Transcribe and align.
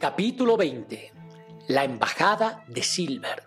Capítulo 0.00 0.56
20. 0.56 1.12
La 1.68 1.84
embajada 1.84 2.64
de 2.68 2.82
Silver. 2.82 3.42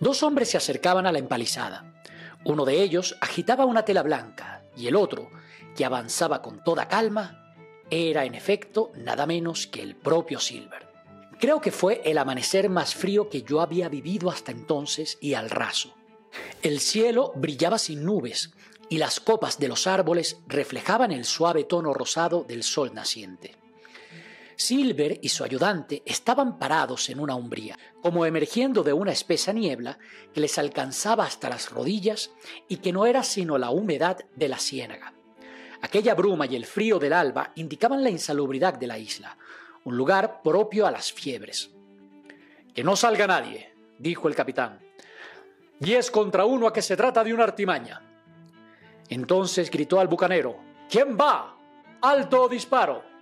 Dos 0.00 0.24
hombres 0.24 0.50
se 0.50 0.56
acercaban 0.56 1.06
a 1.06 1.12
la 1.12 1.20
empalizada. 1.20 2.02
Uno 2.44 2.64
de 2.64 2.82
ellos 2.82 3.16
agitaba 3.20 3.64
una 3.64 3.84
tela 3.84 4.02
blanca 4.02 4.64
y 4.76 4.88
el 4.88 4.96
otro, 4.96 5.30
que 5.76 5.84
avanzaba 5.84 6.42
con 6.42 6.64
toda 6.64 6.88
calma, 6.88 7.54
era 7.90 8.24
en 8.24 8.34
efecto 8.34 8.90
nada 8.96 9.24
menos 9.24 9.68
que 9.68 9.82
el 9.82 9.94
propio 9.94 10.40
Silver. 10.40 10.88
Creo 11.38 11.60
que 11.60 11.70
fue 11.70 12.02
el 12.04 12.18
amanecer 12.18 12.68
más 12.68 12.92
frío 12.92 13.30
que 13.30 13.42
yo 13.42 13.60
había 13.60 13.88
vivido 13.88 14.30
hasta 14.30 14.50
entonces 14.50 15.16
y 15.20 15.34
al 15.34 15.48
raso. 15.48 15.94
El 16.60 16.80
cielo 16.80 17.30
brillaba 17.36 17.78
sin 17.78 18.04
nubes 18.04 18.52
y 18.88 18.98
las 18.98 19.20
copas 19.20 19.60
de 19.60 19.68
los 19.68 19.86
árboles 19.86 20.38
reflejaban 20.48 21.12
el 21.12 21.24
suave 21.24 21.62
tono 21.62 21.94
rosado 21.94 22.42
del 22.42 22.64
sol 22.64 22.92
naciente. 22.94 23.65
Silver 24.56 25.18
y 25.22 25.28
su 25.28 25.44
ayudante 25.44 26.02
estaban 26.06 26.58
parados 26.58 27.10
en 27.10 27.20
una 27.20 27.34
umbría, 27.34 27.78
como 28.00 28.24
emergiendo 28.24 28.82
de 28.82 28.94
una 28.94 29.12
espesa 29.12 29.52
niebla 29.52 29.98
que 30.32 30.40
les 30.40 30.58
alcanzaba 30.58 31.24
hasta 31.24 31.50
las 31.50 31.70
rodillas 31.70 32.30
y 32.66 32.78
que 32.78 32.92
no 32.92 33.04
era 33.04 33.22
sino 33.22 33.58
la 33.58 33.70
humedad 33.70 34.18
de 34.34 34.48
la 34.48 34.58
ciénaga. 34.58 35.12
Aquella 35.82 36.14
bruma 36.14 36.46
y 36.46 36.56
el 36.56 36.64
frío 36.64 36.98
del 36.98 37.12
alba 37.12 37.52
indicaban 37.54 38.02
la 38.02 38.08
insalubridad 38.08 38.74
de 38.74 38.86
la 38.86 38.98
isla, 38.98 39.36
un 39.84 39.96
lugar 39.96 40.40
propio 40.42 40.86
a 40.86 40.90
las 40.90 41.12
fiebres. 41.12 41.70
Que 42.74 42.82
no 42.82 42.96
salga 42.96 43.26
nadie, 43.26 43.74
dijo 43.98 44.26
el 44.26 44.34
capitán. 44.34 44.80
Diez 45.78 46.10
contra 46.10 46.46
uno 46.46 46.66
a 46.66 46.72
que 46.72 46.80
se 46.80 46.96
trata 46.96 47.22
de 47.22 47.34
una 47.34 47.44
artimaña. 47.44 48.02
Entonces 49.10 49.70
gritó 49.70 50.00
al 50.00 50.08
bucanero, 50.08 50.56
¿Quién 50.88 51.16
va? 51.18 51.56
¡Alto 52.00 52.48
disparo! 52.48 53.15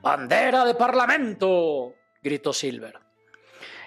¡Bandera 0.00 0.64
de 0.64 0.74
Parlamento! 0.74 1.94
gritó 2.22 2.52
Silver. 2.52 2.98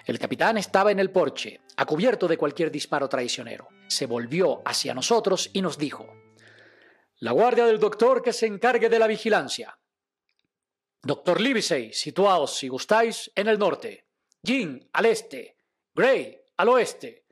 El 0.04 0.18
capitán 0.18 0.58
estaba 0.58 0.90
en 0.90 0.98
el 0.98 1.10
porche, 1.10 1.60
a 1.76 1.86
cubierto 1.86 2.28
de 2.28 2.36
cualquier 2.36 2.70
disparo 2.70 3.08
traicionero. 3.08 3.68
Se 3.86 4.04
volvió 4.04 4.60
hacia 4.64 4.94
nosotros 4.94 5.48
y 5.54 5.62
nos 5.62 5.78
dijo, 5.78 6.06
La 7.18 7.32
guardia 7.32 7.64
del 7.64 7.78
doctor 7.78 8.20
que 8.20 8.32
se 8.32 8.46
encargue 8.46 8.90
de 8.90 8.98
la 8.98 9.06
vigilancia. 9.06 9.78
Doctor 11.02 11.40
Livesey, 11.40 11.92
situaos, 11.92 12.56
si 12.56 12.68
gustáis, 12.68 13.30
en 13.34 13.48
el 13.48 13.58
norte. 13.58 14.06
Jean, 14.42 14.88
al 14.92 15.06
este. 15.06 15.56
Gray, 15.94 16.38
al 16.58 16.68
oeste. 16.68 17.24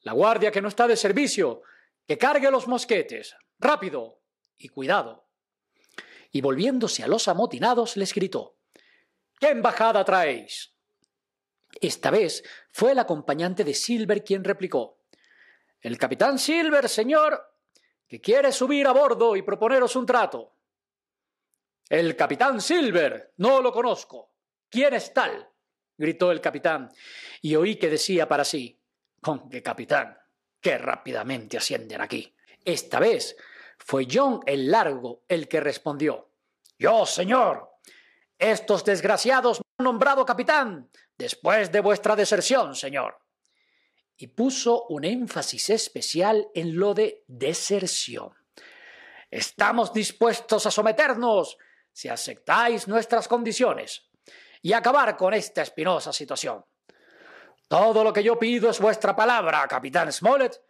La 0.00 0.12
guardia 0.12 0.52
que 0.52 0.62
no 0.62 0.68
está 0.68 0.86
de 0.86 0.96
servicio, 0.96 1.62
que 2.06 2.16
cargue 2.16 2.50
los 2.50 2.68
mosquetes. 2.68 3.34
Rápido. 3.58 4.20
Y 4.56 4.68
cuidado. 4.68 5.26
Y 6.34 6.40
volviéndose 6.40 7.04
a 7.04 7.06
los 7.06 7.28
amotinados, 7.28 7.96
les 7.96 8.12
gritó, 8.12 8.56
¿Qué 9.38 9.50
embajada 9.50 10.04
traéis? 10.04 10.74
Esta 11.80 12.10
vez 12.10 12.42
fue 12.72 12.90
el 12.90 12.98
acompañante 12.98 13.62
de 13.62 13.72
Silver 13.72 14.24
quien 14.24 14.42
replicó, 14.42 15.04
El 15.80 15.96
capitán 15.96 16.40
Silver, 16.40 16.88
señor, 16.88 17.40
que 18.08 18.20
quiere 18.20 18.50
subir 18.50 18.88
a 18.88 18.92
bordo 18.92 19.36
y 19.36 19.42
proponeros 19.42 19.94
un 19.94 20.06
trato. 20.06 20.56
El 21.88 22.16
capitán 22.16 22.60
Silver, 22.60 23.34
no 23.36 23.62
lo 23.62 23.70
conozco. 23.70 24.32
¿Quién 24.68 24.94
es 24.94 25.14
tal? 25.14 25.48
gritó 25.96 26.32
el 26.32 26.40
capitán, 26.40 26.90
y 27.42 27.54
oí 27.54 27.76
que 27.76 27.88
decía 27.88 28.26
para 28.26 28.44
sí, 28.44 28.82
con 29.20 29.48
qué 29.48 29.62
capitán, 29.62 30.18
qué 30.60 30.78
rápidamente 30.78 31.58
ascienden 31.58 32.00
aquí. 32.00 32.34
Esta 32.64 32.98
vez 32.98 33.36
fue 33.78 34.06
John 34.10 34.40
el 34.46 34.70
Largo 34.70 35.24
el 35.28 35.48
que 35.48 35.60
respondió. 35.60 36.30
Yo, 36.78 37.06
señor. 37.06 37.70
Estos 38.38 38.84
desgraciados 38.84 39.60
me 39.60 39.64
han 39.78 39.84
nombrado 39.84 40.24
capitán 40.24 40.90
después 41.16 41.70
de 41.70 41.80
vuestra 41.80 42.16
deserción, 42.16 42.74
señor. 42.74 43.18
Y 44.16 44.28
puso 44.28 44.86
un 44.88 45.04
énfasis 45.04 45.70
especial 45.70 46.48
en 46.54 46.76
lo 46.76 46.94
de 46.94 47.24
deserción. 47.26 48.32
Estamos 49.30 49.92
dispuestos 49.92 50.66
a 50.66 50.70
someternos 50.70 51.56
si 51.92 52.08
aceptáis 52.08 52.86
nuestras 52.88 53.28
condiciones 53.28 54.08
y 54.62 54.72
acabar 54.72 55.16
con 55.16 55.34
esta 55.34 55.62
espinosa 55.62 56.12
situación. 56.12 56.64
Todo 57.68 58.04
lo 58.04 58.12
que 58.12 58.22
yo 58.22 58.38
pido 58.38 58.70
es 58.70 58.80
vuestra 58.80 59.16
palabra, 59.16 59.66
capitán 59.68 60.12
Smollett, 60.12 60.60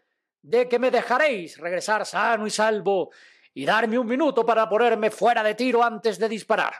de 0.43 0.69
que 0.69 0.78
me 0.78 0.91
dejaréis 0.91 1.59
regresar 1.59 2.04
sano 2.06 2.47
y 2.47 2.50
salvo 2.50 3.10
y 3.54 3.65
darme 3.65 3.98
un 3.98 4.06
minuto 4.06 4.44
para 4.44 4.69
ponerme 4.69 5.10
fuera 5.10 5.42
de 5.42 5.54
tiro 5.54 5.82
antes 5.82 6.19
de 6.19 6.28
disparar. 6.28 6.75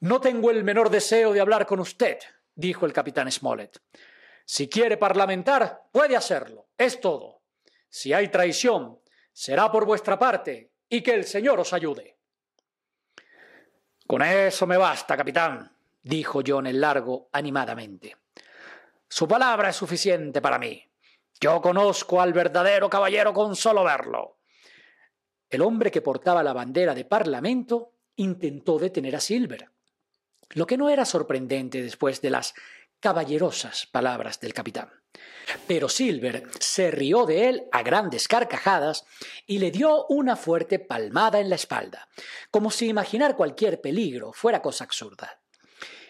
No 0.00 0.20
tengo 0.20 0.50
el 0.50 0.64
menor 0.64 0.90
deseo 0.90 1.32
de 1.32 1.40
hablar 1.40 1.66
con 1.66 1.78
usted, 1.78 2.18
dijo 2.54 2.86
el 2.86 2.92
capitán 2.92 3.30
Smollett. 3.30 3.80
Si 4.44 4.68
quiere 4.68 4.96
parlamentar, 4.96 5.84
puede 5.92 6.16
hacerlo. 6.16 6.66
Es 6.76 7.00
todo. 7.00 7.42
Si 7.88 8.12
hay 8.12 8.28
traición, 8.28 9.00
será 9.32 9.70
por 9.70 9.84
vuestra 9.84 10.18
parte 10.18 10.72
y 10.88 11.02
que 11.02 11.14
el 11.14 11.24
Señor 11.24 11.60
os 11.60 11.72
ayude. 11.72 12.18
Con 14.06 14.22
eso 14.22 14.66
me 14.66 14.76
basta, 14.76 15.16
capitán, 15.16 15.76
dijo 16.02 16.40
John 16.44 16.66
el 16.66 16.80
Largo 16.80 17.28
animadamente. 17.32 18.16
Su 19.08 19.28
palabra 19.28 19.68
es 19.68 19.76
suficiente 19.76 20.40
para 20.40 20.58
mí. 20.58 20.91
Yo 21.40 21.60
conozco 21.60 22.20
al 22.20 22.32
verdadero 22.32 22.88
caballero 22.88 23.32
con 23.32 23.56
solo 23.56 23.84
verlo. 23.84 24.38
El 25.50 25.62
hombre 25.62 25.90
que 25.90 26.00
portaba 26.00 26.42
la 26.42 26.52
bandera 26.52 26.94
de 26.94 27.04
Parlamento 27.04 27.92
intentó 28.16 28.78
detener 28.78 29.16
a 29.16 29.20
Silver, 29.20 29.68
lo 30.50 30.66
que 30.66 30.76
no 30.76 30.88
era 30.88 31.04
sorprendente 31.04 31.82
después 31.82 32.20
de 32.20 32.30
las 32.30 32.54
caballerosas 33.00 33.86
palabras 33.86 34.38
del 34.40 34.54
capitán. 34.54 34.90
Pero 35.66 35.88
Silver 35.88 36.44
se 36.60 36.90
rió 36.90 37.26
de 37.26 37.48
él 37.48 37.64
a 37.72 37.82
grandes 37.82 38.28
carcajadas 38.28 39.04
y 39.46 39.58
le 39.58 39.70
dio 39.70 40.06
una 40.06 40.36
fuerte 40.36 40.78
palmada 40.78 41.40
en 41.40 41.50
la 41.50 41.56
espalda, 41.56 42.08
como 42.50 42.70
si 42.70 42.88
imaginar 42.88 43.36
cualquier 43.36 43.80
peligro 43.80 44.32
fuera 44.32 44.62
cosa 44.62 44.84
absurda. 44.84 45.40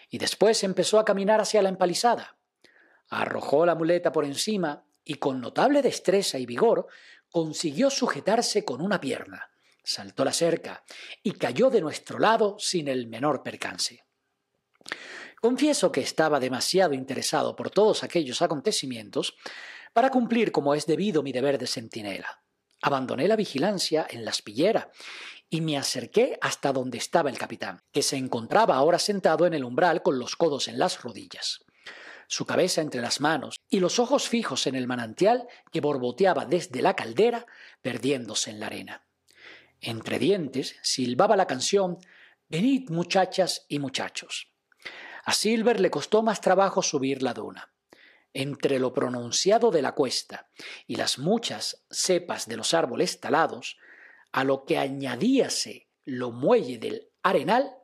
Y 0.09 0.19
después 0.19 0.63
empezó 0.63 0.99
a 0.99 1.05
caminar 1.05 1.41
hacia 1.41 1.61
la 1.61 1.69
empalizada. 1.69 2.37
Arrojó 3.09 3.65
la 3.65 3.75
muleta 3.75 4.11
por 4.11 4.25
encima 4.25 4.85
y 5.03 5.15
con 5.15 5.41
notable 5.41 5.81
destreza 5.81 6.39
y 6.39 6.45
vigor 6.45 6.87
consiguió 7.29 7.89
sujetarse 7.89 8.63
con 8.63 8.81
una 8.81 9.01
pierna, 9.01 9.49
saltó 9.83 10.23
la 10.23 10.33
cerca 10.33 10.83
y 11.23 11.31
cayó 11.31 11.69
de 11.69 11.81
nuestro 11.81 12.19
lado 12.19 12.57
sin 12.59 12.87
el 12.87 13.07
menor 13.07 13.43
percance. 13.43 14.03
Confieso 15.41 15.91
que 15.91 16.01
estaba 16.01 16.39
demasiado 16.39 16.93
interesado 16.93 17.55
por 17.55 17.69
todos 17.69 18.03
aquellos 18.03 18.41
acontecimientos 18.41 19.35
para 19.91 20.09
cumplir 20.09 20.51
como 20.51 20.73
es 20.73 20.85
debido 20.85 21.21
mi 21.21 21.31
deber 21.31 21.57
de 21.57 21.67
centinela. 21.67 22.43
Abandoné 22.81 23.27
la 23.27 23.35
vigilancia 23.35 24.05
en 24.09 24.25
la 24.25 24.31
espillera 24.31 24.91
y 25.49 25.61
me 25.61 25.77
acerqué 25.77 26.37
hasta 26.41 26.71
donde 26.71 26.97
estaba 26.97 27.29
el 27.29 27.37
capitán, 27.37 27.81
que 27.91 28.01
se 28.03 28.17
encontraba 28.17 28.75
ahora 28.75 28.99
sentado 28.99 29.45
en 29.45 29.53
el 29.53 29.63
umbral 29.63 30.01
con 30.01 30.17
los 30.17 30.35
codos 30.35 30.67
en 30.67 30.79
las 30.79 31.01
rodillas 31.01 31.65
su 32.33 32.47
cabeza 32.47 32.81
entre 32.81 32.99
las 32.99 33.21
manos 33.21 33.57
y 33.69 33.79
los 33.79 33.99
ojos 33.99 34.27
fijos 34.27 34.65
en 34.65 34.73
el 34.73 34.87
manantial 34.87 35.47
que 35.71 35.81
borboteaba 35.81 36.45
desde 36.45 36.81
la 36.81 36.95
caldera, 36.95 37.45
perdiéndose 37.83 38.49
en 38.49 38.59
la 38.59 38.65
arena. 38.65 39.05
Entre 39.81 40.17
dientes 40.17 40.75
silbaba 40.81 41.35
la 41.35 41.45
canción 41.45 41.99
Venid 42.49 42.89
muchachas 42.89 43.67
y 43.67 43.77
muchachos. 43.77 44.51
A 45.25 45.31
Silver 45.31 45.79
le 45.79 45.91
costó 45.91 46.23
más 46.23 46.41
trabajo 46.41 46.81
subir 46.81 47.21
la 47.21 47.35
duna. 47.35 47.71
Entre 48.33 48.79
lo 48.79 48.93
pronunciado 48.93 49.69
de 49.69 49.83
la 49.83 49.91
cuesta 49.91 50.49
y 50.87 50.95
las 50.95 51.19
muchas 51.19 51.85
cepas 51.91 52.47
de 52.47 52.57
los 52.57 52.73
árboles 52.73 53.19
talados, 53.19 53.77
a 54.31 54.43
lo 54.43 54.65
que 54.65 54.79
añadíase 54.79 55.87
lo 56.03 56.31
muelle 56.31 56.79
del 56.79 57.11
arenal, 57.21 57.75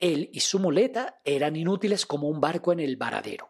él 0.00 0.30
y 0.32 0.40
su 0.40 0.58
muleta 0.58 1.20
eran 1.24 1.56
inútiles 1.56 2.06
como 2.06 2.28
un 2.28 2.40
barco 2.40 2.72
en 2.72 2.80
el 2.80 2.96
varadero. 2.96 3.48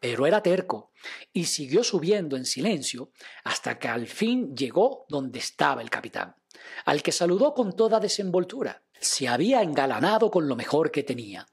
Pero 0.00 0.26
era 0.26 0.42
terco 0.42 0.92
y 1.32 1.44
siguió 1.44 1.84
subiendo 1.84 2.36
en 2.36 2.44
silencio 2.44 3.12
hasta 3.44 3.78
que 3.78 3.88
al 3.88 4.06
fin 4.06 4.56
llegó 4.56 5.06
donde 5.08 5.38
estaba 5.38 5.82
el 5.82 5.90
capitán, 5.90 6.36
al 6.84 7.02
que 7.02 7.12
saludó 7.12 7.54
con 7.54 7.74
toda 7.74 8.00
desenvoltura. 8.00 8.82
Se 8.98 9.28
había 9.28 9.62
engalanado 9.62 10.30
con 10.30 10.48
lo 10.48 10.56
mejor 10.56 10.90
que 10.90 11.02
tenía, 11.02 11.46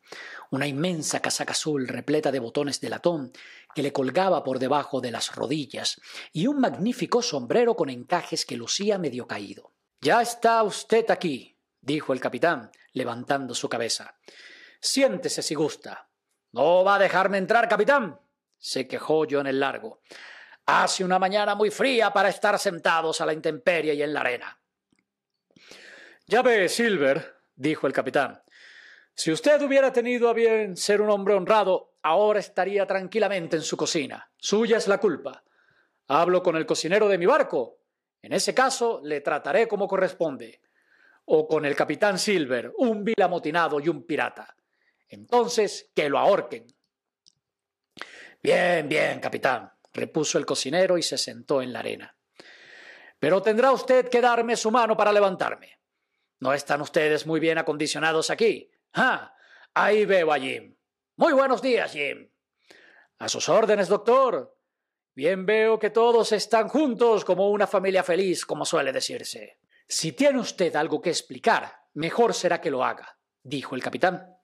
una 0.49 0.67
inmensa 0.67 1.19
casaca 1.19 1.51
azul 1.51 1.88
repleta 1.88 2.31
de 2.31 2.39
botones 2.39 2.79
de 2.79 2.89
latón 2.89 3.33
que 3.73 3.81
le 3.81 3.91
colgaba 3.91 4.44
por 4.44 4.59
debajo 4.59 5.01
de 5.01 5.11
las 5.11 5.35
rodillas 5.35 5.99
y 6.31 6.47
un 6.47 6.59
magnífico 6.59 7.21
sombrero 7.21 7.75
con 7.75 7.89
encajes 7.89 8.45
que 8.45 8.56
lucía 8.56 8.97
medio 8.97 9.27
caído. 9.27 9.73
Ya 9.99 10.21
está 10.21 10.61
usted 10.63 11.09
aquí, 11.09 11.52
dijo 11.83 12.13
el 12.13 12.19
capitán, 12.19 12.71
levantando 12.94 13.53
su 13.53 13.69
cabeza. 13.69 14.15
Siéntese 14.80 15.41
si 15.41 15.53
gusta. 15.53 16.07
¿No 16.53 16.83
va 16.83 16.95
a 16.95 17.00
dejarme 17.00 17.38
entrar, 17.38 17.68
capitán? 17.68 18.19
se 18.57 18.88
quejó 18.88 19.25
yo 19.25 19.41
en 19.41 19.47
el 19.47 19.59
largo. 19.59 20.00
Hace 20.65 21.03
una 21.03 21.19
mañana 21.19 21.53
muy 21.53 21.69
fría 21.69 22.13
para 22.13 22.30
estar 22.30 22.57
sentados 22.57 23.19
a 23.19 23.25
la 23.25 23.33
intemperie 23.33 23.94
y 23.94 24.01
en 24.01 24.13
la 24.13 24.21
arena. 24.21 24.57
Ya 26.27 26.41
ve, 26.41 26.69
Silver, 26.69 27.35
dijo 27.56 27.88
el 27.88 27.94
capitán. 27.94 28.41
Si 29.13 29.33
usted 29.33 29.62
hubiera 29.62 29.91
tenido 29.91 30.30
a 30.30 30.33
bien 30.33 30.77
ser 30.77 31.01
un 31.01 31.09
hombre 31.09 31.33
honrado, 31.33 31.95
ahora 32.03 32.39
estaría 32.39 32.88
tranquilamente 32.88 33.57
en 33.57 33.63
su 33.63 33.75
cocina. 33.75 34.31
Suya 34.38 34.77
es 34.77 34.88
la 34.88 34.97
culpa. 34.97 35.44
Hablo 36.07 36.41
con 36.41 36.56
el 36.56 36.65
cocinero 36.65 37.09
de 37.09 37.18
mi 37.18 37.25
barco. 37.25 37.80
En 38.21 38.31
ese 38.31 38.53
caso, 38.53 39.01
le 39.03 39.19
trataré 39.19 39.68
como 39.68 39.89
corresponde. 39.89 40.62
O 41.25 41.47
con 41.47 41.65
el 41.65 41.75
capitán 41.75 42.19
Silver, 42.19 42.71
un 42.77 43.03
vil 43.03 43.21
amotinado 43.21 43.79
y 43.79 43.89
un 43.89 44.05
pirata. 44.05 44.55
Entonces, 45.07 45.91
que 45.95 46.09
lo 46.09 46.17
ahorquen. 46.19 46.67
Bien, 48.41 48.89
bien, 48.89 49.19
capitán, 49.19 49.71
repuso 49.93 50.37
el 50.37 50.45
cocinero 50.45 50.97
y 50.97 51.03
se 51.03 51.17
sentó 51.17 51.61
en 51.61 51.71
la 51.71 51.79
arena. 51.79 52.15
Pero 53.19 53.41
tendrá 53.41 53.71
usted 53.71 54.09
que 54.09 54.19
darme 54.19 54.57
su 54.57 54.69
mano 54.69 54.97
para 54.97 55.13
levantarme. 55.13 55.79
No 56.39 56.53
están 56.53 56.81
ustedes 56.81 57.25
muy 57.25 57.39
bien 57.39 57.57
acondicionados 57.57 58.29
aquí. 58.29 58.69
Ah, 58.93 59.33
ahí 59.73 60.03
veo 60.03 60.33
a 60.33 60.39
Jim. 60.39 60.75
Muy 61.15 61.31
buenos 61.31 61.61
días, 61.61 61.93
Jim. 61.93 62.29
A 63.19 63.29
sus 63.29 63.47
órdenes, 63.47 63.87
doctor. 63.87 64.57
Bien 65.15 65.45
veo 65.45 65.79
que 65.79 65.91
todos 65.91 66.33
están 66.33 66.67
juntos 66.67 67.23
como 67.23 67.49
una 67.49 67.67
familia 67.67 68.03
feliz, 68.03 68.45
como 68.45 68.65
suele 68.65 68.91
decirse. 68.91 69.59
Si 69.88 70.13
tiene 70.13 70.39
usted 70.39 70.75
algo 70.75 71.01
que 71.01 71.09
explicar, 71.09 71.81
mejor 71.94 72.33
será 72.33 72.59
que 72.59 72.71
lo 72.71 72.83
haga, 72.83 73.18
dijo 73.41 73.75
el 73.75 73.83
capitán. 73.83 74.38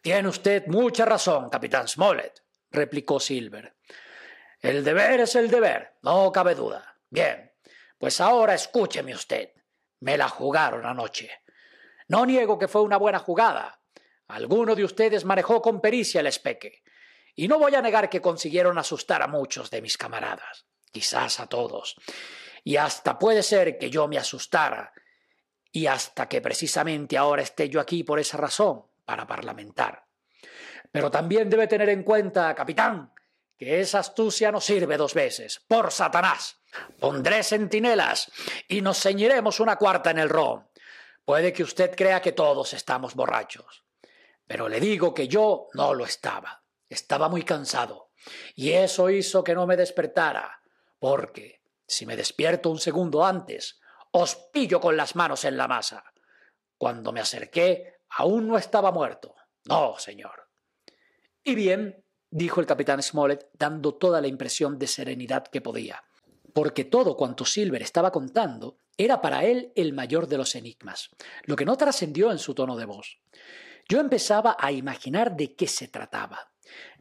Tiene 0.00 0.28
usted 0.28 0.66
mucha 0.66 1.04
razón, 1.04 1.50
capitán 1.50 1.88
Smollett, 1.88 2.42
replicó 2.70 3.20
Silver. 3.20 3.76
El 4.60 4.84
deber 4.84 5.20
es 5.20 5.34
el 5.36 5.50
deber, 5.50 5.96
no 6.02 6.30
cabe 6.32 6.54
duda. 6.54 6.96
Bien, 7.08 7.52
pues 7.98 8.20
ahora 8.20 8.54
escúcheme 8.54 9.14
usted. 9.14 9.50
Me 10.00 10.16
la 10.16 10.28
jugaron 10.28 10.86
anoche. 10.86 11.30
No 12.08 12.24
niego 12.24 12.58
que 12.58 12.68
fue 12.68 12.82
una 12.82 12.96
buena 12.96 13.18
jugada. 13.18 13.80
Alguno 14.28 14.74
de 14.74 14.84
ustedes 14.84 15.24
manejó 15.24 15.60
con 15.60 15.80
pericia 15.80 16.20
el 16.20 16.26
espeque. 16.26 16.82
Y 17.34 17.48
no 17.48 17.58
voy 17.58 17.74
a 17.74 17.82
negar 17.82 18.08
que 18.08 18.20
consiguieron 18.20 18.78
asustar 18.78 19.22
a 19.22 19.26
muchos 19.26 19.70
de 19.70 19.82
mis 19.82 19.96
camaradas, 19.96 20.66
quizás 20.92 21.40
a 21.40 21.46
todos. 21.46 21.96
Y 22.64 22.76
hasta 22.76 23.18
puede 23.18 23.42
ser 23.42 23.78
que 23.78 23.90
yo 23.90 24.08
me 24.08 24.18
asustara. 24.18 24.92
Y 25.72 25.86
hasta 25.86 26.28
que 26.28 26.40
precisamente 26.40 27.16
ahora 27.16 27.42
esté 27.42 27.68
yo 27.68 27.80
aquí 27.80 28.04
por 28.04 28.18
esa 28.18 28.36
razón, 28.36 28.84
para 29.04 29.26
parlamentar. 29.26 30.04
Pero 30.90 31.10
también 31.10 31.48
debe 31.48 31.66
tener 31.66 31.88
en 31.88 32.02
cuenta, 32.02 32.54
capitán, 32.54 33.12
que 33.56 33.80
esa 33.80 34.00
astucia 34.00 34.50
no 34.50 34.60
sirve 34.60 34.96
dos 34.96 35.14
veces. 35.14 35.62
Por 35.68 35.92
Satanás. 35.92 36.56
Pondré 36.98 37.42
centinelas 37.42 38.30
y 38.68 38.80
nos 38.80 39.00
ceñiremos 39.00 39.60
una 39.60 39.76
cuarta 39.76 40.10
en 40.10 40.18
el 40.18 40.28
ron. 40.28 40.68
Puede 41.24 41.52
que 41.52 41.62
usted 41.62 41.94
crea 41.94 42.20
que 42.20 42.32
todos 42.32 42.72
estamos 42.72 43.14
borrachos, 43.14 43.84
pero 44.46 44.68
le 44.68 44.80
digo 44.80 45.12
que 45.12 45.28
yo 45.28 45.68
no 45.74 45.94
lo 45.94 46.04
estaba. 46.04 46.62
Estaba 46.88 47.28
muy 47.28 47.42
cansado 47.42 48.10
y 48.54 48.72
eso 48.72 49.10
hizo 49.10 49.44
que 49.44 49.54
no 49.54 49.66
me 49.66 49.76
despertara, 49.76 50.60
porque 50.98 51.59
si 51.90 52.06
me 52.06 52.16
despierto 52.16 52.70
un 52.70 52.78
segundo 52.78 53.24
antes, 53.24 53.80
os 54.12 54.36
pillo 54.52 54.80
con 54.80 54.96
las 54.96 55.16
manos 55.16 55.44
en 55.44 55.56
la 55.56 55.68
masa. 55.68 56.04
Cuando 56.76 57.12
me 57.12 57.20
acerqué, 57.20 58.00
aún 58.10 58.48
no 58.48 58.56
estaba 58.56 58.90
muerto. 58.92 59.34
No, 59.66 59.98
señor. 59.98 60.48
Y 61.42 61.54
bien, 61.54 62.04
dijo 62.30 62.60
el 62.60 62.66
capitán 62.66 63.02
Smollett, 63.02 63.50
dando 63.52 63.94
toda 63.94 64.20
la 64.20 64.28
impresión 64.28 64.78
de 64.78 64.86
serenidad 64.86 65.44
que 65.44 65.60
podía 65.60 66.02
porque 66.52 66.84
todo 66.84 67.16
cuanto 67.16 67.44
Silver 67.44 67.82
estaba 67.82 68.10
contando 68.10 68.78
era 68.96 69.20
para 69.20 69.44
él 69.44 69.72
el 69.76 69.92
mayor 69.92 70.26
de 70.26 70.36
los 70.36 70.54
enigmas, 70.54 71.10
lo 71.44 71.56
que 71.56 71.64
no 71.64 71.76
trascendió 71.76 72.30
en 72.30 72.38
su 72.38 72.54
tono 72.54 72.76
de 72.76 72.84
voz. 72.84 73.18
Yo 73.88 73.98
empezaba 74.00 74.56
a 74.58 74.72
imaginar 74.72 75.36
de 75.36 75.54
qué 75.54 75.66
se 75.66 75.88
trataba. 75.88 76.49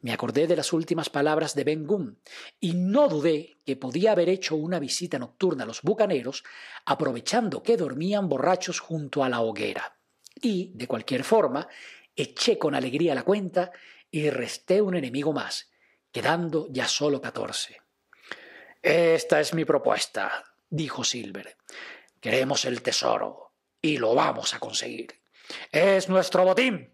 Me 0.02 0.14
acordé 0.14 0.48
de 0.48 0.56
las 0.56 0.72
últimas 0.72 1.10
palabras 1.10 1.56
de 1.56 1.64
Ben 1.64 1.86
Gunn 1.86 2.20
y 2.60 2.74
no 2.74 3.10
dudé 3.10 3.58
que 3.66 3.76
podía 3.76 4.14
haber 4.14 4.30
hecho 4.30 4.56
una 4.56 4.80
visita 4.80 5.20
nocturna 5.20 5.64
a 5.64 5.68
los 5.68 5.82
bucaneros 5.82 6.44
aprovechando 6.86 7.62
que 7.62 7.76
dormían 7.76 8.30
borrachos 8.30 8.80
junto 8.80 9.24
a 9.24 9.30
la 9.30 9.42
hoguera. 9.42 9.98
Y, 10.42 10.72
de 10.74 10.88
cualquier 10.88 11.24
forma, 11.24 11.68
eché 12.16 12.58
con 12.58 12.76
alegría 12.76 13.14
la 13.14 13.24
cuenta 13.24 13.72
y 14.10 14.30
resté 14.30 14.82
un 14.82 14.96
enemigo 14.96 15.34
más, 15.34 15.70
quedando 16.12 16.68
ya 16.70 16.88
solo 16.88 17.22
catorce. 17.22 17.82
Esta 18.82 19.42
es 19.42 19.54
mi 19.54 19.66
propuesta, 19.66 20.46
dijo 20.70 21.04
Silver. 21.04 21.58
Queremos 22.22 22.64
el 22.64 22.82
tesoro 22.82 23.52
y 23.82 23.98
lo 23.98 24.16
vamos 24.16 24.54
a 24.54 24.60
conseguir. 24.60 25.20
Es 25.72 26.08
nuestro 26.08 26.46
botín. 26.46 26.94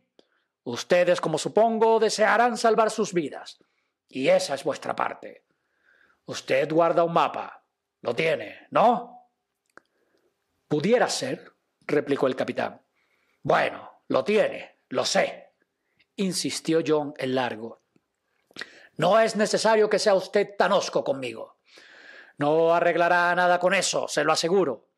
Ustedes, 0.66 1.22
como 1.22 1.38
supongo, 1.38 2.00
desearán 2.00 2.58
salvar 2.58 2.90
sus 2.90 3.14
vidas. 3.14 3.60
Y 4.08 4.30
esa 4.30 4.56
es 4.56 4.64
vuestra 4.64 4.96
parte. 4.96 5.46
Usted 6.26 6.72
guarda 6.72 7.04
un 7.04 7.14
mapa. 7.14 7.64
Lo 8.02 8.16
tiene, 8.16 8.68
¿no? 8.72 9.30
Pudiera 10.68 11.08
ser, 11.08 11.54
replicó 11.82 12.26
el 12.26 12.36
capitán. 12.36 12.82
Bueno, 13.44 14.02
lo 14.08 14.24
tiene, 14.24 14.80
lo 14.90 15.06
sé, 15.06 15.54
insistió 16.16 16.82
John 16.86 17.14
el 17.18 17.36
largo. 17.36 17.84
No 18.98 19.20
es 19.20 19.36
necesario 19.36 19.88
que 19.88 20.00
sea 20.00 20.16
usted 20.16 20.56
tan 20.58 20.72
osco 20.72 21.04
conmigo. 21.04 21.60
No 22.38 22.74
arreglará 22.74 23.36
nada 23.36 23.60
con 23.60 23.76
eso, 23.76 24.08
se 24.08 24.24
lo 24.24 24.34
aseguro. 24.34 24.90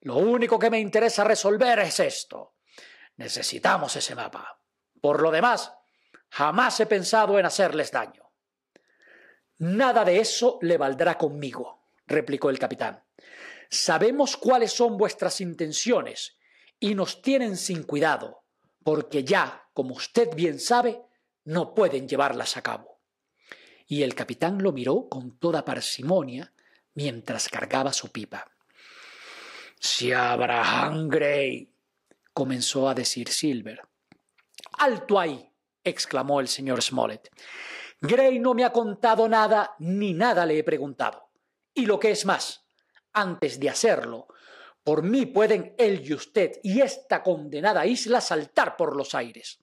Lo 0.00 0.16
único 0.16 0.58
que 0.58 0.70
me 0.70 0.80
interesa 0.80 1.22
resolver 1.22 1.78
es 1.78 2.00
esto. 2.00 2.54
Necesitamos 3.16 3.94
ese 3.94 4.16
mapa. 4.16 4.55
Por 5.06 5.22
lo 5.22 5.30
demás, 5.30 5.72
jamás 6.30 6.80
he 6.80 6.86
pensado 6.86 7.38
en 7.38 7.46
hacerles 7.46 7.92
daño. 7.92 8.28
Nada 9.58 10.04
de 10.04 10.18
eso 10.18 10.58
le 10.62 10.76
valdrá 10.78 11.16
conmigo, 11.16 11.92
replicó 12.08 12.50
el 12.50 12.58
capitán. 12.58 13.04
Sabemos 13.70 14.36
cuáles 14.36 14.72
son 14.72 14.96
vuestras 14.96 15.40
intenciones 15.40 16.38
y 16.80 16.96
nos 16.96 17.22
tienen 17.22 17.56
sin 17.56 17.84
cuidado, 17.84 18.42
porque 18.82 19.22
ya, 19.22 19.68
como 19.74 19.94
usted 19.94 20.34
bien 20.34 20.58
sabe, 20.58 21.00
no 21.44 21.72
pueden 21.72 22.08
llevarlas 22.08 22.56
a 22.56 22.62
cabo. 22.62 23.00
Y 23.86 24.02
el 24.02 24.16
capitán 24.16 24.60
lo 24.60 24.72
miró 24.72 25.08
con 25.08 25.38
toda 25.38 25.64
parsimonia 25.64 26.52
mientras 26.94 27.48
cargaba 27.48 27.92
su 27.92 28.10
pipa. 28.10 28.50
Si 29.78 30.10
Abraham 30.12 31.06
Gray, 31.06 31.72
comenzó 32.32 32.88
a 32.88 32.94
decir 32.96 33.28
Silver. 33.28 33.82
Alto 34.78 35.18
ahí, 35.18 35.52
exclamó 35.84 36.40
el 36.40 36.48
señor 36.48 36.82
Smollett. 36.82 37.30
Gray 38.00 38.38
no 38.38 38.54
me 38.54 38.64
ha 38.64 38.72
contado 38.72 39.28
nada 39.28 39.74
ni 39.78 40.12
nada 40.12 40.44
le 40.44 40.58
he 40.58 40.64
preguntado. 40.64 41.30
Y 41.72 41.86
lo 41.86 41.98
que 41.98 42.10
es 42.10 42.24
más, 42.24 42.66
antes 43.12 43.58
de 43.58 43.70
hacerlo, 43.70 44.28
por 44.82 45.02
mí 45.02 45.26
pueden 45.26 45.74
él 45.78 46.02
y 46.04 46.14
usted 46.14 46.60
y 46.62 46.80
esta 46.80 47.22
condenada 47.22 47.86
isla 47.86 48.20
saltar 48.20 48.76
por 48.76 48.96
los 48.96 49.14
aires. 49.14 49.58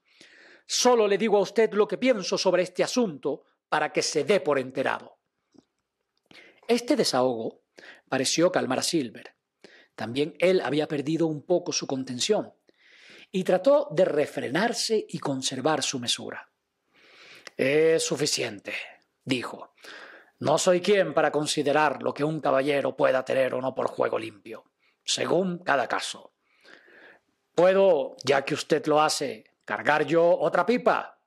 Solo 0.65 1.07
le 1.07 1.17
digo 1.17 1.37
a 1.37 1.41
usted 1.41 1.71
lo 1.73 1.87
que 1.87 1.97
pienso 1.97 2.37
sobre 2.37 2.63
este 2.63 2.83
asunto 2.83 3.43
para 3.69 3.91
que 3.91 4.01
se 4.01 4.23
dé 4.23 4.39
por 4.39 4.59
enterado. 4.59 5.19
Este 6.67 6.95
desahogo 6.95 7.63
pareció 8.09 8.51
calmar 8.51 8.79
a 8.79 8.83
Silver. 8.83 9.35
También 9.95 10.35
él 10.39 10.61
había 10.61 10.87
perdido 10.87 11.27
un 11.27 11.45
poco 11.45 11.71
su 11.71 11.85
contención 11.87 12.53
y 13.35 13.43
trató 13.43 13.87
de 13.89 14.05
refrenarse 14.05 15.07
y 15.09 15.17
conservar 15.17 15.81
su 15.81 15.99
mesura. 15.99 16.51
Es 17.57 18.05
suficiente, 18.05 18.73
dijo. 19.25 19.73
No 20.39 20.59
soy 20.59 20.81
quien 20.81 21.15
para 21.15 21.31
considerar 21.31 22.03
lo 22.03 22.13
que 22.13 22.23
un 22.23 22.39
caballero 22.39 22.95
pueda 22.95 23.25
tener 23.25 23.55
o 23.55 23.61
no 23.61 23.73
por 23.73 23.87
juego 23.87 24.19
limpio, 24.19 24.65
según 25.03 25.57
cada 25.63 25.87
caso. 25.87 26.33
¿Puedo, 27.55 28.15
ya 28.23 28.45
que 28.45 28.53
usted 28.53 28.85
lo 28.85 29.01
hace, 29.01 29.45
cargar 29.65 30.05
yo 30.05 30.37
otra 30.39 30.63
pipa? 30.65 31.19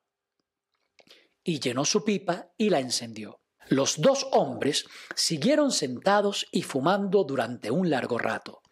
Y 1.43 1.59
llenó 1.59 1.85
su 1.85 2.05
pipa 2.05 2.53
y 2.57 2.71
la 2.71 2.79
encendió. 2.79 3.41
Los 3.69 4.01
dos 4.01 4.29
hombres 4.31 4.87
siguieron 5.17 5.73
sentados 5.73 6.47
y 6.53 6.63
fumando 6.63 7.25
durante 7.25 7.73
un 7.73 7.91
largo 7.91 8.17
rato, 8.17 8.63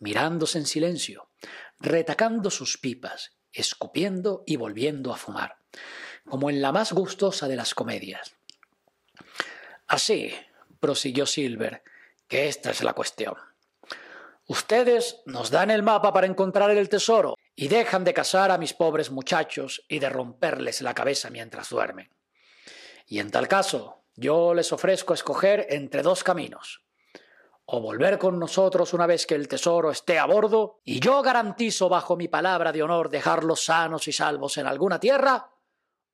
mirándose 0.00 0.58
en 0.58 0.66
silencio, 0.66 1.29
retacando 1.80 2.50
sus 2.50 2.78
pipas, 2.78 3.32
escupiendo 3.52 4.44
y 4.46 4.56
volviendo 4.56 5.12
a 5.12 5.16
fumar, 5.16 5.56
como 6.28 6.50
en 6.50 6.62
la 6.62 6.72
más 6.72 6.92
gustosa 6.92 7.48
de 7.48 7.56
las 7.56 7.74
comedias. 7.74 8.36
Así, 9.86 10.32
prosiguió 10.78 11.26
Silver, 11.26 11.82
que 12.28 12.48
esta 12.48 12.70
es 12.70 12.82
la 12.82 12.92
cuestión. 12.92 13.34
Ustedes 14.46 15.22
nos 15.26 15.50
dan 15.50 15.70
el 15.70 15.82
mapa 15.82 16.12
para 16.12 16.26
encontrar 16.26 16.70
el 16.70 16.88
tesoro 16.88 17.36
y 17.56 17.68
dejan 17.68 18.04
de 18.04 18.14
casar 18.14 18.50
a 18.50 18.58
mis 18.58 18.74
pobres 18.74 19.10
muchachos 19.10 19.84
y 19.88 19.98
de 19.98 20.08
romperles 20.08 20.82
la 20.82 20.94
cabeza 20.94 21.30
mientras 21.30 21.70
duermen. 21.70 22.10
Y 23.06 23.20
en 23.20 23.30
tal 23.30 23.48
caso, 23.48 24.02
yo 24.16 24.54
les 24.54 24.72
ofrezco 24.72 25.14
escoger 25.14 25.66
entre 25.70 26.02
dos 26.02 26.24
caminos. 26.24 26.82
O 27.72 27.80
volver 27.80 28.18
con 28.18 28.36
nosotros 28.36 28.92
una 28.94 29.06
vez 29.06 29.26
que 29.26 29.36
el 29.36 29.46
tesoro 29.46 29.92
esté 29.92 30.18
a 30.18 30.26
bordo, 30.26 30.80
y 30.84 30.98
yo 30.98 31.22
garantizo 31.22 31.88
bajo 31.88 32.16
mi 32.16 32.26
palabra 32.26 32.72
de 32.72 32.82
honor 32.82 33.08
dejarlos 33.08 33.64
sanos 33.64 34.08
y 34.08 34.12
salvos 34.12 34.58
en 34.58 34.66
alguna 34.66 34.98
tierra, 34.98 35.52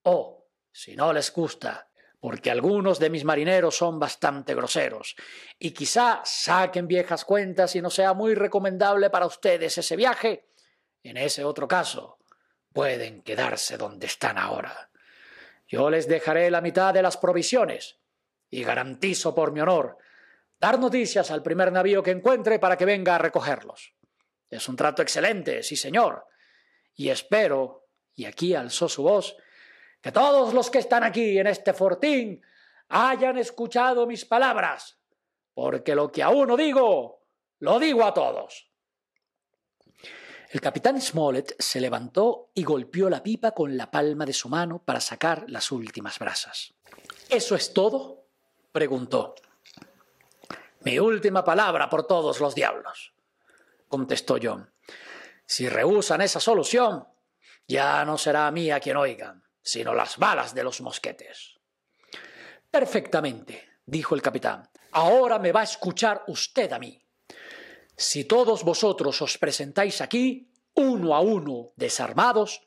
o, 0.02 0.48
si 0.70 0.94
no 0.94 1.14
les 1.14 1.32
gusta, 1.32 1.88
porque 2.20 2.50
algunos 2.50 2.98
de 2.98 3.08
mis 3.08 3.24
marineros 3.24 3.74
son 3.74 3.98
bastante 3.98 4.54
groseros, 4.54 5.16
y 5.58 5.70
quizá 5.70 6.20
saquen 6.24 6.86
viejas 6.86 7.24
cuentas 7.24 7.74
y 7.74 7.80
no 7.80 7.88
sea 7.88 8.12
muy 8.12 8.34
recomendable 8.34 9.08
para 9.08 9.24
ustedes 9.24 9.78
ese 9.78 9.96
viaje, 9.96 10.50
en 11.02 11.16
ese 11.16 11.42
otro 11.42 11.66
caso, 11.66 12.18
pueden 12.70 13.22
quedarse 13.22 13.78
donde 13.78 14.04
están 14.04 14.36
ahora. 14.36 14.90
Yo 15.66 15.88
les 15.88 16.06
dejaré 16.06 16.50
la 16.50 16.60
mitad 16.60 16.92
de 16.92 17.00
las 17.00 17.16
provisiones, 17.16 17.96
y 18.50 18.62
garantizo 18.62 19.34
por 19.34 19.52
mi 19.52 19.60
honor 19.60 19.96
dar 20.58 20.78
noticias 20.78 21.30
al 21.30 21.42
primer 21.42 21.72
navío 21.72 22.02
que 22.02 22.10
encuentre 22.10 22.58
para 22.58 22.76
que 22.76 22.84
venga 22.84 23.14
a 23.14 23.18
recogerlos. 23.18 23.94
Es 24.48 24.68
un 24.68 24.76
trato 24.76 25.02
excelente, 25.02 25.62
sí 25.62 25.76
señor. 25.76 26.26
Y 26.94 27.10
espero, 27.10 27.88
y 28.14 28.24
aquí 28.24 28.54
alzó 28.54 28.88
su 28.88 29.02
voz, 29.02 29.36
que 30.00 30.12
todos 30.12 30.54
los 30.54 30.70
que 30.70 30.78
están 30.78 31.04
aquí 31.04 31.38
en 31.38 31.46
este 31.46 31.72
fortín 31.72 32.42
hayan 32.88 33.38
escuchado 33.38 34.06
mis 34.06 34.24
palabras, 34.24 34.98
porque 35.52 35.94
lo 35.94 36.10
que 36.10 36.22
a 36.22 36.30
uno 36.30 36.56
digo, 36.56 37.26
lo 37.58 37.78
digo 37.78 38.04
a 38.04 38.14
todos. 38.14 38.70
El 40.50 40.60
capitán 40.60 41.00
Smollett 41.00 41.60
se 41.60 41.80
levantó 41.80 42.50
y 42.54 42.62
golpeó 42.62 43.10
la 43.10 43.22
pipa 43.22 43.50
con 43.50 43.76
la 43.76 43.90
palma 43.90 44.24
de 44.24 44.32
su 44.32 44.48
mano 44.48 44.80
para 44.82 45.00
sacar 45.00 45.44
las 45.48 45.72
últimas 45.72 46.18
brasas. 46.18 46.72
¿Eso 47.28 47.56
es 47.56 47.72
todo? 47.72 48.28
preguntó. 48.70 49.34
Mi 50.86 51.00
última 51.00 51.42
palabra 51.42 51.90
por 51.90 52.06
todos 52.06 52.38
los 52.38 52.54
diablos, 52.54 53.12
contestó 53.88 54.38
John. 54.40 54.70
Si 55.44 55.68
rehusan 55.68 56.20
esa 56.20 56.38
solución, 56.38 57.08
ya 57.66 58.04
no 58.04 58.16
será 58.16 58.46
a 58.46 58.52
mí 58.52 58.70
a 58.70 58.78
quien 58.78 58.96
oigan, 58.96 59.42
sino 59.60 59.92
las 59.92 60.16
balas 60.16 60.54
de 60.54 60.62
los 60.62 60.80
mosquetes. 60.80 61.58
Perfectamente, 62.70 63.68
dijo 63.84 64.14
el 64.14 64.22
capitán. 64.22 64.70
Ahora 64.92 65.40
me 65.40 65.50
va 65.50 65.62
a 65.62 65.64
escuchar 65.64 66.22
usted 66.28 66.72
a 66.72 66.78
mí. 66.78 67.04
Si 67.96 68.22
todos 68.22 68.62
vosotros 68.62 69.20
os 69.20 69.38
presentáis 69.38 70.00
aquí, 70.00 70.52
uno 70.74 71.16
a 71.16 71.20
uno, 71.20 71.72
desarmados, 71.74 72.62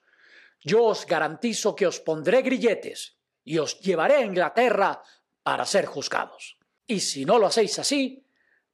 yo 0.59 0.83
os 0.83 1.05
garantizo 1.05 1.73
que 1.73 1.87
os 1.87 2.01
pondré 2.01 2.41
grilletes 2.41 3.15
y 3.45 3.59
os 3.59 3.79
llevaré 3.79 4.15
a 4.15 4.25
Inglaterra 4.25 5.01
para 5.41 5.65
ser 5.65 5.85
juzgados. 5.85 6.58
Y 6.89 7.01
si 7.01 7.23
no 7.23 7.37
lo 7.37 7.45
hacéis 7.45 7.77
así, 7.77 8.25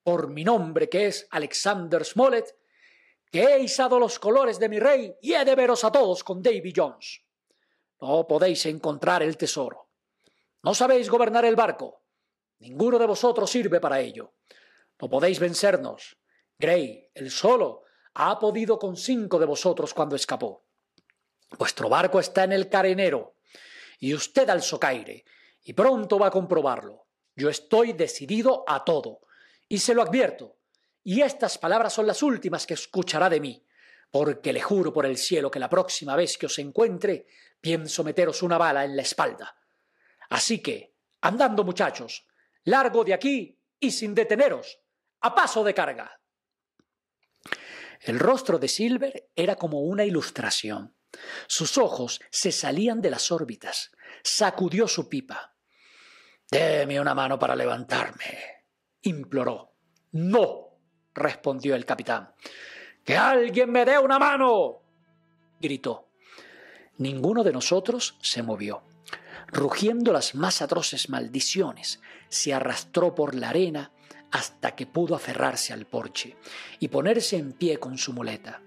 por 0.01 0.29
mi 0.29 0.45
nombre 0.45 0.87
que 0.87 1.07
es 1.07 1.27
Alexander 1.31 2.05
Smollett, 2.05 2.55
que 3.29 3.43
he 3.43 3.59
izado 3.59 3.99
los 3.99 4.19
colores 4.19 4.57
de 4.57 4.69
mi 4.69 4.79
rey 4.79 5.13
y 5.21 5.33
he 5.33 5.43
de 5.43 5.53
veros 5.53 5.83
a 5.83 5.91
todos 5.91 6.23
con 6.23 6.41
Davy 6.41 6.71
Jones. 6.73 7.21
No 7.99 8.25
podéis 8.25 8.65
encontrar 8.67 9.21
el 9.21 9.35
tesoro. 9.35 9.89
No 10.63 10.73
sabéis 10.73 11.09
gobernar 11.09 11.43
el 11.43 11.57
barco. 11.57 12.03
Ninguno 12.59 12.97
de 12.97 13.05
vosotros 13.05 13.51
sirve 13.51 13.81
para 13.81 13.99
ello. 13.99 14.35
No 15.01 15.09
podéis 15.09 15.37
vencernos. 15.41 16.15
Gray, 16.57 17.09
el 17.13 17.29
solo, 17.29 17.83
ha 18.13 18.39
podido 18.39 18.79
con 18.79 18.95
cinco 18.95 19.39
de 19.39 19.45
vosotros 19.45 19.93
cuando 19.93 20.15
escapó. 20.15 20.63
Vuestro 21.59 21.89
barco 21.89 22.21
está 22.21 22.45
en 22.45 22.53
el 22.53 22.69
carenero 22.69 23.35
y 23.99 24.13
usted 24.13 24.49
al 24.49 24.61
socaire, 24.63 25.25
y 25.63 25.73
pronto 25.73 26.17
va 26.17 26.27
a 26.27 26.31
comprobarlo. 26.31 27.04
Yo 27.35 27.49
estoy 27.49 27.93
decidido 27.93 28.63
a 28.67 28.83
todo, 28.83 29.21
y 29.67 29.79
se 29.79 29.93
lo 29.93 30.01
advierto, 30.01 30.57
y 31.03 31.21
estas 31.21 31.57
palabras 31.57 31.93
son 31.93 32.07
las 32.07 32.23
últimas 32.23 32.65
que 32.65 32.73
escuchará 32.73 33.29
de 33.29 33.39
mí, 33.39 33.65
porque 34.09 34.53
le 34.53 34.61
juro 34.61 34.93
por 34.93 35.05
el 35.05 35.17
cielo 35.17 35.51
que 35.51 35.59
la 35.59 35.69
próxima 35.69 36.15
vez 36.15 36.37
que 36.37 36.45
os 36.45 36.57
encuentre 36.59 37.27
pienso 37.59 38.03
meteros 38.03 38.41
una 38.41 38.57
bala 38.57 38.85
en 38.85 38.95
la 38.95 39.01
espalda. 39.01 39.55
Así 40.29 40.61
que, 40.61 40.95
andando 41.21 41.63
muchachos, 41.63 42.25
largo 42.63 43.03
de 43.03 43.13
aquí 43.13 43.59
y 43.79 43.91
sin 43.91 44.15
deteneros, 44.15 44.79
a 45.21 45.35
paso 45.35 45.63
de 45.63 45.73
carga. 45.73 46.19
El 48.01 48.19
rostro 48.19 48.59
de 48.59 48.67
Silver 48.67 49.29
era 49.35 49.55
como 49.55 49.81
una 49.81 50.05
ilustración. 50.05 50.95
Sus 51.47 51.77
ojos 51.77 52.19
se 52.29 52.51
salían 52.51 53.01
de 53.01 53.09
las 53.09 53.31
órbitas. 53.31 53.91
Sacudió 54.23 54.87
su 54.87 55.09
pipa. 55.09 55.54
Deme 56.49 56.99
una 56.99 57.15
mano 57.15 57.39
para 57.39 57.55
levantarme, 57.55 58.63
imploró. 59.01 59.73
No, 60.11 60.69
respondió 61.13 61.75
el 61.75 61.85
capitán. 61.85 62.33
Que 63.03 63.17
alguien 63.17 63.71
me 63.71 63.85
dé 63.85 63.99
una 63.99 64.19
mano, 64.19 64.81
gritó. 65.59 66.09
Ninguno 66.97 67.43
de 67.43 67.51
nosotros 67.51 68.17
se 68.21 68.41
movió. 68.41 68.83
Rugiendo 69.47 70.11
las 70.11 70.35
más 70.35 70.61
atroces 70.61 71.09
maldiciones, 71.09 71.99
se 72.29 72.53
arrastró 72.53 73.13
por 73.13 73.35
la 73.35 73.49
arena 73.49 73.91
hasta 74.31 74.75
que 74.75 74.85
pudo 74.85 75.15
aferrarse 75.15 75.73
al 75.73 75.85
porche 75.85 76.35
y 76.79 76.87
ponerse 76.87 77.37
en 77.37 77.53
pie 77.53 77.79
con 77.79 77.97
su 77.97 78.13
muleta. 78.13 78.61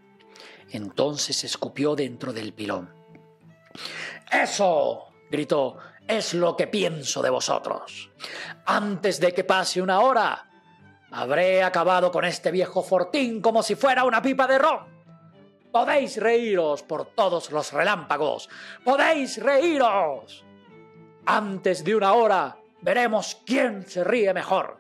Entonces 0.71 1.45
escupió 1.45 1.95
dentro 1.95 2.33
del 2.33 2.53
pilón. 2.53 2.91
¡Eso! 4.31 5.07
gritó 5.31 5.79
es 6.09 6.33
lo 6.33 6.57
que 6.57 6.67
pienso 6.67 7.23
de 7.23 7.31
vosotros. 7.31 8.11
Antes 8.65 9.21
de 9.21 9.33
que 9.33 9.45
pase 9.45 9.83
una 9.83 10.01
hora, 10.01 10.49
habré 11.11 11.63
acabado 11.63 12.11
con 12.11 12.25
este 12.25 12.51
viejo 12.51 12.83
fortín 12.83 13.43
como 13.43 13.63
si 13.63 13.75
fuera 13.75 14.05
una 14.05 14.23
pipa 14.23 14.47
de 14.47 14.59
ron. 14.59 14.99
Podéis 15.71 16.17
reíros 16.17 16.83
por 16.83 17.15
todos 17.15 17.53
los 17.53 17.73
relámpagos. 17.73 18.49
Podéis 18.83 19.37
reíros. 19.43 20.45
Antes 21.27 21.85
de 21.85 21.95
una 21.95 22.15
hora 22.15 22.57
veremos 22.81 23.43
quién 23.45 23.87
se 23.87 24.03
ríe 24.03 24.33
mejor. 24.33 24.79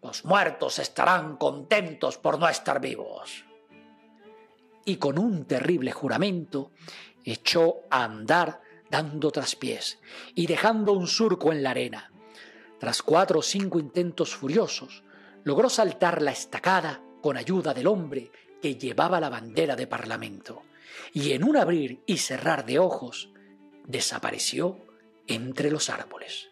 Los 0.00 0.24
muertos 0.24 0.78
estarán 0.78 1.36
contentos 1.36 2.18
por 2.18 2.38
no 2.38 2.48
estar 2.48 2.80
vivos. 2.80 3.44
Y 4.84 4.96
con 4.96 5.18
un 5.18 5.44
terrible 5.44 5.90
juramento 5.90 6.70
echó 7.24 7.80
a 7.90 8.04
andar 8.04 8.60
dando 8.92 9.30
traspiés 9.30 9.98
y 10.34 10.46
dejando 10.46 10.92
un 10.92 11.08
surco 11.08 11.50
en 11.50 11.62
la 11.62 11.70
arena. 11.70 12.12
Tras 12.78 13.02
cuatro 13.02 13.38
o 13.38 13.42
cinco 13.42 13.80
intentos 13.80 14.34
furiosos, 14.36 15.02
logró 15.44 15.70
saltar 15.70 16.20
la 16.20 16.30
estacada 16.30 17.02
con 17.22 17.38
ayuda 17.38 17.72
del 17.72 17.86
hombre 17.86 18.30
que 18.60 18.76
llevaba 18.76 19.18
la 19.18 19.30
bandera 19.30 19.76
de 19.76 19.86
parlamento, 19.86 20.62
y 21.12 21.32
en 21.32 21.42
un 21.42 21.56
abrir 21.56 22.02
y 22.06 22.18
cerrar 22.18 22.66
de 22.66 22.78
ojos, 22.78 23.30
desapareció 23.86 24.78
entre 25.26 25.70
los 25.70 25.88
árboles. 25.88 26.50